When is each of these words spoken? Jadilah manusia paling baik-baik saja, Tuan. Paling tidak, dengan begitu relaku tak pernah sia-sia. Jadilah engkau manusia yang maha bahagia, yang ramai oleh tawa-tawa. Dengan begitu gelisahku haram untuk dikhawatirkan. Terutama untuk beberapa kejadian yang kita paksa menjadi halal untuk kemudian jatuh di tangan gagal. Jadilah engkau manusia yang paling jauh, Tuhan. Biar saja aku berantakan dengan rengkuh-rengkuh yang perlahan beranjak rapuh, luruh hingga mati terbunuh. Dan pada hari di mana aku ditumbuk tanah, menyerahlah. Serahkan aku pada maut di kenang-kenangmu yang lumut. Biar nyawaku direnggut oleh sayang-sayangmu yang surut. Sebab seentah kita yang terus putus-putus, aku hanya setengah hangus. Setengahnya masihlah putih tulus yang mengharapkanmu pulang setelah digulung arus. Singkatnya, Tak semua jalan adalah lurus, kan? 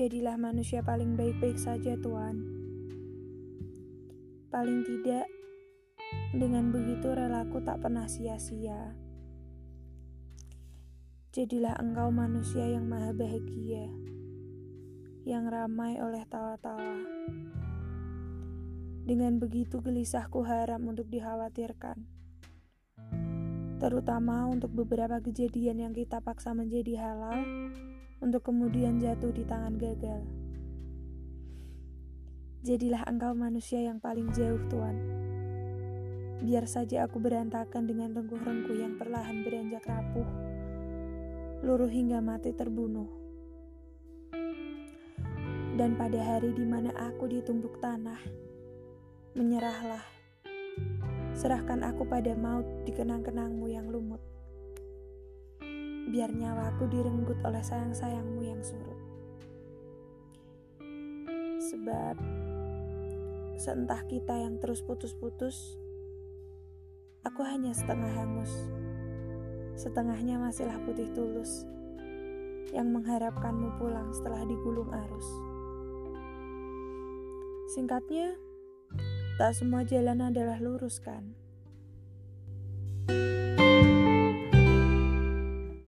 Jadilah 0.00 0.40
manusia 0.40 0.80
paling 0.80 1.12
baik-baik 1.12 1.60
saja, 1.60 1.92
Tuan. 2.00 2.40
Paling 4.48 4.80
tidak, 4.88 5.28
dengan 6.32 6.72
begitu 6.72 7.12
relaku 7.12 7.60
tak 7.60 7.84
pernah 7.84 8.08
sia-sia. 8.08 8.96
Jadilah 11.36 11.76
engkau 11.76 12.08
manusia 12.08 12.64
yang 12.64 12.88
maha 12.88 13.12
bahagia, 13.12 13.92
yang 15.28 15.44
ramai 15.52 16.00
oleh 16.00 16.24
tawa-tawa. 16.32 16.96
Dengan 19.04 19.36
begitu 19.36 19.84
gelisahku 19.84 20.48
haram 20.48 20.80
untuk 20.88 21.12
dikhawatirkan. 21.12 22.19
Terutama 23.80 24.44
untuk 24.44 24.76
beberapa 24.76 25.16
kejadian 25.24 25.88
yang 25.88 25.94
kita 25.96 26.20
paksa 26.20 26.52
menjadi 26.52 27.00
halal 27.00 27.48
untuk 28.20 28.44
kemudian 28.44 29.00
jatuh 29.00 29.32
di 29.32 29.40
tangan 29.48 29.80
gagal. 29.80 30.20
Jadilah 32.60 33.08
engkau 33.08 33.32
manusia 33.32 33.80
yang 33.80 33.96
paling 33.96 34.28
jauh, 34.36 34.60
Tuhan. 34.68 34.96
Biar 36.44 36.68
saja 36.68 37.08
aku 37.08 37.16
berantakan 37.16 37.88
dengan 37.88 38.12
rengkuh-rengkuh 38.12 38.76
yang 38.76 39.00
perlahan 39.00 39.40
beranjak 39.40 39.80
rapuh, 39.88 40.28
luruh 41.64 41.88
hingga 41.88 42.20
mati 42.20 42.52
terbunuh. 42.52 43.08
Dan 45.80 45.96
pada 45.96 46.20
hari 46.20 46.52
di 46.52 46.68
mana 46.68 46.92
aku 47.00 47.32
ditumbuk 47.32 47.80
tanah, 47.80 48.20
menyerahlah. 49.32 50.19
Serahkan 51.40 51.80
aku 51.80 52.04
pada 52.04 52.36
maut 52.36 52.68
di 52.84 52.92
kenang-kenangmu 52.92 53.64
yang 53.72 53.88
lumut. 53.88 54.20
Biar 56.12 56.28
nyawaku 56.36 56.84
direnggut 56.92 57.40
oleh 57.40 57.64
sayang-sayangmu 57.64 58.44
yang 58.44 58.60
surut. 58.60 59.00
Sebab 61.64 62.20
seentah 63.56 64.04
kita 64.04 64.36
yang 64.36 64.60
terus 64.60 64.84
putus-putus, 64.84 65.80
aku 67.24 67.40
hanya 67.48 67.72
setengah 67.72 68.12
hangus. 68.20 68.52
Setengahnya 69.80 70.36
masihlah 70.36 70.76
putih 70.84 71.08
tulus 71.16 71.64
yang 72.76 72.92
mengharapkanmu 72.92 73.80
pulang 73.80 74.12
setelah 74.12 74.44
digulung 74.44 74.92
arus. 74.92 75.28
Singkatnya, 77.72 78.36
Tak 79.40 79.56
semua 79.56 79.88
jalan 79.88 80.20
adalah 80.20 80.60
lurus, 80.60 81.00
kan? 81.00 81.32